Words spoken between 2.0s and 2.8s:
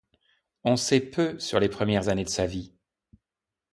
années de sa vie.